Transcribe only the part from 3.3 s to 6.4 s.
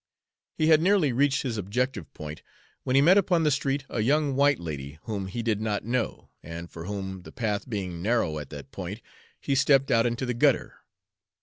the street a young white lady, whom he did not know,